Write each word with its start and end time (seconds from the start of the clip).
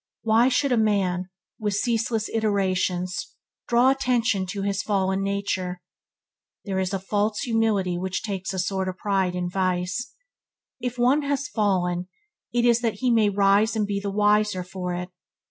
Why 0.23 0.49
should 0.49 0.71
a 0.71 0.77
man, 0.77 1.29
with 1.59 1.75
ceaseless 1.75 2.27
iterations, 2.29 3.35
draw 3.67 3.91
attention 3.91 4.47
to 4.47 4.63
his 4.63 4.81
fallen 4.81 5.21
nature? 5.21 5.79
There 6.65 6.79
is 6.79 6.91
a 6.91 6.97
false 6.97 7.41
humility 7.41 7.99
which 7.99 8.23
takes 8.23 8.51
a 8.51 8.57
sort 8.57 8.89
of 8.89 8.97
pride 8.97 9.35
in 9.35 9.47
vice. 9.47 10.15
If 10.79 10.97
one 10.97 11.21
has 11.21 11.47
fallen, 11.47 12.07
it 12.51 12.65
is 12.65 12.81
that 12.81 12.95
he 12.95 13.11
may 13.11 13.29
rise 13.29 13.75
and 13.75 13.85
be 13.85 13.99
the 13.99 14.09
wiser 14.09 14.63
for 14.63 14.95
it. 14.95 15.09